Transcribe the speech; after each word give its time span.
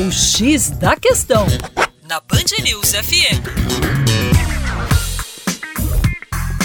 O 0.00 0.12
X 0.12 0.70
da 0.70 0.94
Questão, 0.94 1.44
na 2.08 2.20
Band 2.20 2.62
News 2.62 2.92
FM. 2.92 3.42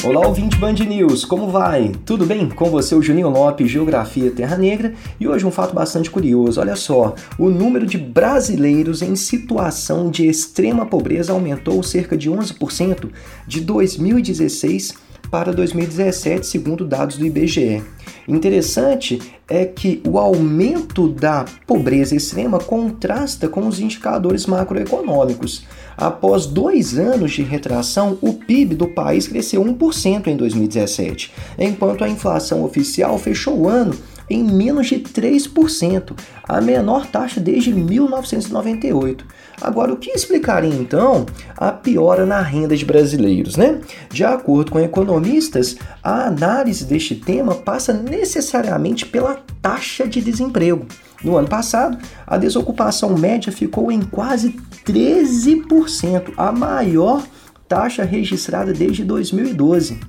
Olá, 0.04 0.28
ouvinte 0.28 0.56
Band 0.58 0.74
News, 0.74 1.25
como 1.25 1.50
vai? 1.50 1.93
Tudo 2.06 2.27
bem? 2.27 2.48
Com 2.48 2.69
você, 2.69 2.93
o 2.93 3.01
Juninho 3.01 3.30
Lopes, 3.30 3.72
Geografia 3.72 4.30
Terra 4.30 4.56
Negra, 4.56 4.93
e 5.19 5.27
hoje 5.27 5.48
um 5.48 5.51
fato 5.51 5.74
bastante 5.74 6.11
curioso. 6.11 6.61
Olha 6.61 6.75
só, 6.75 7.16
o 7.40 7.50
número 7.50 7.88
de 7.88 7.98
brasileiros 7.98 9.01
em 9.01 9.15
situação 9.15 10.11
de 10.11 10.27
extrema 10.27 10.86
pobreza 10.86 11.34
aumentou 11.34 11.81
cerca 11.81 12.15
de 12.15 12.29
11% 12.29 13.09
de 13.47 13.61
2016 13.61 14.93
para 15.34 15.52
2017, 15.52 16.45
segundo 16.45 16.86
dados 16.86 17.18
do 17.18 17.25
IBGE. 17.25 17.82
Interessante 18.27 19.20
é 19.50 19.65
que 19.65 20.00
o 20.07 20.20
aumento 20.20 21.09
da 21.09 21.43
pobreza 21.65 22.15
extrema 22.15 22.59
contrasta 22.59 23.47
com 23.47 23.68
os 23.68 23.79
indicadores 23.79 24.46
macroeconômicos. 24.46 25.65
Após 25.97 26.46
dois 26.46 27.00
anos 27.00 27.32
de 27.32 27.42
retração, 27.42 28.15
o 28.21 28.33
PIB 28.33 28.75
do 28.75 28.87
país 28.87 29.28
cresceu 29.28 29.65
1% 29.65 30.28
em 30.28 30.37
2017, 30.37 31.32
enquanto 31.57 32.04
a 32.04 32.09
inflação 32.09 32.64
oficial 32.64 33.18
fechou 33.18 33.62
o 33.62 33.68
ano 33.68 33.95
em 34.34 34.44
menos 34.44 34.88
de 34.88 35.00
3%, 35.00 36.18
a 36.48 36.60
menor 36.60 37.05
taxa 37.05 37.40
desde 37.40 37.73
1998. 37.73 39.26
Agora, 39.62 39.94
o 39.94 39.98
que 39.98 40.12
explicaria 40.12 40.73
então 40.73 41.26
a 41.56 41.72
piora 41.72 42.26
na 42.26 42.42
renda 42.42 42.76
de 42.76 42.84
brasileiros, 42.84 43.56
né? 43.56 43.80
De 44.09 44.23
acordo 44.23 44.72
com 44.72 44.80
economistas, 44.80 45.78
a 46.04 46.28
análise 46.28 46.86
deste 46.86 47.16
tema 47.16 47.56
passa 47.56 47.94
necessariamente 47.94 49.06
pela 49.06 49.38
taxa 49.62 50.08
de 50.08 50.22
desemprego. 50.22 50.86
No 51.23 51.38
ano 51.38 51.48
passado, 51.48 51.98
a 52.28 52.38
desocupação 52.38 53.18
média 53.18 53.52
ficou 53.52 53.92
em 53.92 54.02
quase 54.02 54.59
13%, 54.86 56.34
a 56.36 56.52
maior 56.52 57.23
taxa 57.67 58.04
registrada 58.04 58.73
desde 58.73 59.04
2012. 59.04 60.00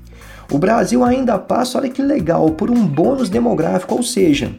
O 0.51 0.59
Brasil 0.59 1.03
ainda 1.03 1.39
passa, 1.39 1.79
olha 1.79 1.89
que 1.89 2.03
legal, 2.03 2.51
por 2.51 2.71
um 2.71 2.87
bônus 2.87 3.29
demográfico, 3.29 3.95
ou 3.95 4.03
seja, 4.03 4.55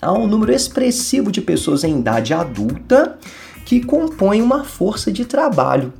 há 0.00 0.12
um 0.12 0.26
número 0.26 0.52
expressivo 0.52 1.30
de 1.30 1.40
pessoas 1.40 1.84
em 1.84 1.98
idade 1.98 2.32
adulta 2.34 3.18
que 3.64 3.84
compõem 3.84 4.40
uma 4.40 4.64
força 4.64 5.12
de 5.12 5.24
trabalho. 5.24 5.92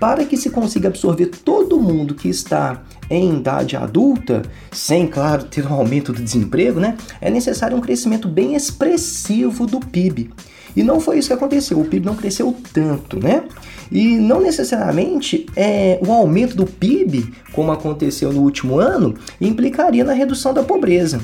Para 0.00 0.24
que 0.24 0.36
se 0.36 0.50
consiga 0.50 0.88
absorver 0.88 1.26
todo 1.26 1.80
mundo 1.80 2.14
que 2.14 2.28
está 2.28 2.82
em 3.16 3.36
idade 3.36 3.76
adulta, 3.76 4.42
sem, 4.70 5.06
claro, 5.06 5.44
ter 5.44 5.66
um 5.66 5.74
aumento 5.74 6.12
do 6.12 6.22
desemprego, 6.22 6.80
né, 6.80 6.96
é 7.20 7.30
necessário 7.30 7.76
um 7.76 7.80
crescimento 7.80 8.28
bem 8.28 8.54
expressivo 8.54 9.66
do 9.66 9.80
PIB. 9.80 10.30
E 10.74 10.82
não 10.82 11.00
foi 11.00 11.18
isso 11.18 11.28
que 11.28 11.34
aconteceu, 11.34 11.78
o 11.78 11.84
PIB 11.84 12.06
não 12.06 12.16
cresceu 12.16 12.56
tanto, 12.72 13.20
né? 13.20 13.44
E 13.90 14.16
não 14.16 14.40
necessariamente 14.40 15.44
é, 15.54 16.00
o 16.06 16.10
aumento 16.10 16.56
do 16.56 16.64
PIB, 16.64 17.30
como 17.52 17.70
aconteceu 17.70 18.32
no 18.32 18.40
último 18.40 18.78
ano, 18.78 19.14
implicaria 19.38 20.02
na 20.02 20.14
redução 20.14 20.54
da 20.54 20.62
pobreza 20.62 21.20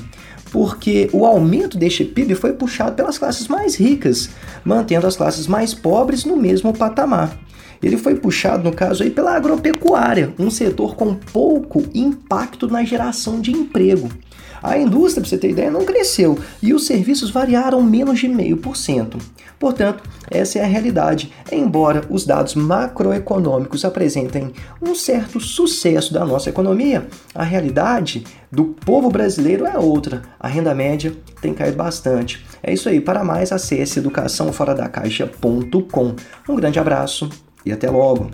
porque 0.51 1.11
o 1.13 1.27
aumento 1.27 1.77
deste 1.77 2.05
PIB 2.05 2.35
foi 2.35 2.53
puxado 2.53 2.97
pelas 2.97 3.19
classes 3.19 3.49
mais 3.49 3.77
ricas, 3.77 4.31
mantendo 4.65 5.07
as 5.07 5.17
classes 5.17 5.47
mais 5.47 5.75
pobres 5.75 6.25
no 6.25 6.37
mesmo 6.37 6.73
patamar. 6.73 7.37
Ele 7.83 7.97
foi 7.97 8.17
puxado, 8.17 8.65
no 8.65 8.75
caso 8.75 9.03
aí, 9.03 9.11
pela 9.11 9.37
agropecuária, 9.37 10.35
um 10.39 10.51
setor 10.51 10.97
com 10.97 11.15
pouco 11.15 11.85
impacto 11.95 12.69
na 12.69 12.85
geração 12.85 13.41
de 13.41 13.53
emprego. 13.53 14.09
A 14.63 14.77
indústria, 14.77 15.23
para 15.23 15.31
você 15.31 15.39
ter 15.39 15.51
ideia, 15.51 15.71
não 15.71 15.85
cresceu 15.85 16.39
e 16.63 16.73
os 16.75 16.87
serviços 16.87 17.31
variaram 17.31 17.83
menos 17.83 18.19
de 18.19 18.29
0,5%. 18.29 19.21
Portanto, 19.59 20.05
essa 20.31 20.59
é 20.59 20.63
a 20.63 20.67
realidade. 20.67 21.33
Embora 21.51 22.03
os 22.09 22.25
dados 22.25 22.55
macroeconômicos 22.55 23.85
apresentem 23.85 24.53
um 24.81 24.95
certo 24.95 25.41
sucesso 25.41 26.15
da 26.15 26.25
nossa 26.25 26.49
economia, 26.49 27.09
a 27.35 27.43
realidade 27.43 28.25
do 28.51 28.65
povo 28.67 29.11
brasileiro 29.11 29.67
é 29.67 29.77
outra. 29.77 30.23
A 30.39 30.47
renda 30.49 30.75
média 30.75 31.13
tem 31.41 31.55
caído 31.55 31.77
bastante. 31.77 32.47
É 32.63 32.73
isso 32.73 32.89
aí. 32.89 33.01
Para 33.01 33.25
mais, 33.25 33.51
acesse 33.53 33.99
educaçãoforadacaixa.com. 33.99 36.15
Um 36.49 36.57
grande 36.57 36.79
abraço 36.79 37.29
e 37.65 37.73
até 37.73 37.91
logo! 37.91 38.31